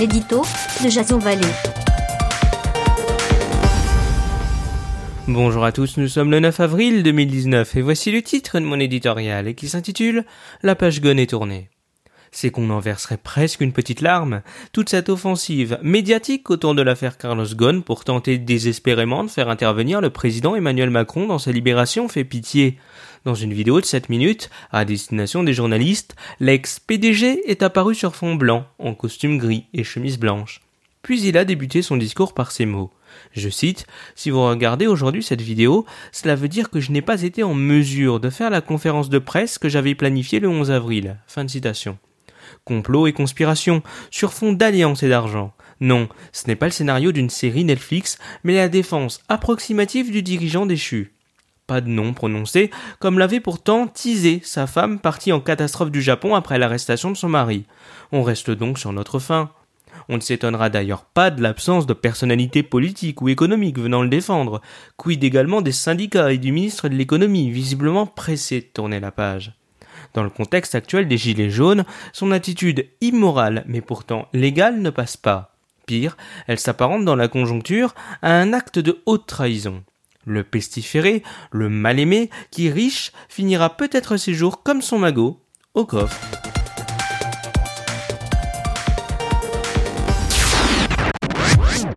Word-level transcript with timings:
l'édito 0.00 0.40
de 0.82 0.88
Jason 0.88 1.18
Vallée. 1.18 1.46
Bonjour 5.28 5.62
à 5.62 5.72
tous, 5.72 5.98
nous 5.98 6.08
sommes 6.08 6.30
le 6.30 6.40
9 6.40 6.58
avril 6.58 7.02
2019 7.02 7.76
et 7.76 7.82
voici 7.82 8.10
le 8.10 8.22
titre 8.22 8.58
de 8.58 8.64
mon 8.64 8.80
éditorial 8.80 9.54
qui 9.54 9.68
s'intitule 9.68 10.24
La 10.62 10.74
page 10.74 11.02
Gon 11.02 11.18
est 11.18 11.28
tournée. 11.28 11.68
C'est 12.32 12.50
qu'on 12.50 12.70
en 12.70 12.78
verserait 12.78 13.16
presque 13.16 13.60
une 13.60 13.72
petite 13.72 14.00
larme. 14.00 14.42
Toute 14.72 14.88
cette 14.88 15.08
offensive 15.08 15.78
médiatique 15.82 16.50
autour 16.50 16.74
de 16.74 16.82
l'affaire 16.82 17.18
Carlos 17.18 17.46
Ghosn 17.54 17.82
pour 17.82 18.04
tenter 18.04 18.38
désespérément 18.38 19.24
de 19.24 19.30
faire 19.30 19.48
intervenir 19.48 20.00
le 20.00 20.10
président 20.10 20.54
Emmanuel 20.54 20.90
Macron 20.90 21.26
dans 21.26 21.38
sa 21.38 21.52
libération 21.52 22.08
fait 22.08 22.24
pitié. 22.24 22.78
Dans 23.24 23.34
une 23.34 23.52
vidéo 23.52 23.80
de 23.80 23.86
7 23.86 24.08
minutes, 24.08 24.48
à 24.70 24.84
destination 24.84 25.42
des 25.42 25.52
journalistes, 25.52 26.14
l'ex-PDG 26.38 27.50
est 27.50 27.62
apparu 27.62 27.94
sur 27.94 28.14
fond 28.14 28.34
blanc, 28.36 28.64
en 28.78 28.94
costume 28.94 29.36
gris 29.36 29.66
et 29.74 29.84
chemise 29.84 30.18
blanche. 30.18 30.60
Puis 31.02 31.22
il 31.22 31.36
a 31.36 31.44
débuté 31.44 31.82
son 31.82 31.96
discours 31.96 32.34
par 32.34 32.52
ces 32.52 32.66
mots. 32.66 32.90
Je 33.32 33.48
cite, 33.48 33.86
Si 34.14 34.30
vous 34.30 34.42
regardez 34.42 34.86
aujourd'hui 34.86 35.22
cette 35.22 35.40
vidéo, 35.40 35.84
cela 36.12 36.36
veut 36.36 36.48
dire 36.48 36.70
que 36.70 36.80
je 36.80 36.92
n'ai 36.92 37.02
pas 37.02 37.22
été 37.22 37.42
en 37.42 37.54
mesure 37.54 38.20
de 38.20 38.30
faire 38.30 38.50
la 38.50 38.60
conférence 38.60 39.08
de 39.08 39.18
presse 39.18 39.58
que 39.58 39.68
j'avais 39.68 39.94
planifiée 39.94 40.40
le 40.40 40.48
11 40.48 40.70
avril. 40.70 41.16
Fin 41.26 41.44
de 41.44 41.50
citation. 41.50 41.98
Complot 42.64 43.06
et 43.06 43.12
conspiration, 43.12 43.82
sur 44.10 44.32
fond 44.32 44.52
d'alliance 44.52 45.02
et 45.02 45.08
d'argent. 45.08 45.52
Non, 45.80 46.08
ce 46.32 46.46
n'est 46.46 46.56
pas 46.56 46.66
le 46.66 46.72
scénario 46.72 47.10
d'une 47.10 47.30
série 47.30 47.64
Netflix, 47.64 48.18
mais 48.44 48.54
la 48.54 48.68
défense 48.68 49.20
approximative 49.28 50.10
du 50.10 50.22
dirigeant 50.22 50.66
déchu. 50.66 51.14
Pas 51.66 51.80
de 51.80 51.88
nom 51.88 52.12
prononcé, 52.12 52.70
comme 52.98 53.18
l'avait 53.18 53.40
pourtant 53.40 53.86
teasé 53.86 54.40
sa 54.44 54.66
femme 54.66 54.98
partie 54.98 55.32
en 55.32 55.40
catastrophe 55.40 55.90
du 55.90 56.02
Japon 56.02 56.34
après 56.34 56.58
l'arrestation 56.58 57.10
de 57.10 57.16
son 57.16 57.28
mari. 57.28 57.64
On 58.12 58.22
reste 58.22 58.50
donc 58.50 58.78
sur 58.78 58.92
notre 58.92 59.20
fin. 59.20 59.50
On 60.08 60.16
ne 60.16 60.20
s'étonnera 60.20 60.68
d'ailleurs 60.68 61.04
pas 61.04 61.30
de 61.30 61.40
l'absence 61.40 61.86
de 61.86 61.94
personnalité 61.94 62.62
politique 62.62 63.22
ou 63.22 63.28
économique 63.28 63.78
venant 63.78 64.02
le 64.02 64.08
défendre, 64.08 64.60
quid 64.96 65.22
également 65.22 65.62
des 65.62 65.72
syndicats 65.72 66.32
et 66.32 66.38
du 66.38 66.52
ministre 66.52 66.88
de 66.88 66.96
l'économie, 66.96 67.50
visiblement 67.50 68.06
pressé 68.06 68.60
de 68.60 68.66
tourner 68.66 69.00
la 69.00 69.12
page. 69.12 69.59
Dans 70.14 70.22
le 70.22 70.30
contexte 70.30 70.74
actuel 70.74 71.08
des 71.08 71.18
Gilets 71.18 71.50
jaunes, 71.50 71.84
son 72.12 72.32
attitude 72.32 72.86
immorale 73.00 73.64
mais 73.66 73.80
pourtant 73.80 74.28
légale 74.32 74.80
ne 74.80 74.90
passe 74.90 75.16
pas. 75.16 75.54
Pire, 75.86 76.16
elle 76.46 76.58
s'apparente 76.58 77.04
dans 77.04 77.16
la 77.16 77.28
conjoncture 77.28 77.94
à 78.22 78.32
un 78.32 78.52
acte 78.52 78.78
de 78.78 79.02
haute 79.06 79.26
trahison. 79.26 79.82
Le 80.26 80.44
pestiféré, 80.44 81.22
le 81.50 81.68
mal-aimé, 81.68 82.30
qui 82.50 82.70
riche, 82.70 83.12
finira 83.28 83.76
peut-être 83.76 84.16
ses 84.16 84.34
jours 84.34 84.62
comme 84.62 84.82
son 84.82 84.98
magot, 84.98 85.40
au 85.74 85.86
coffre. 85.86 86.49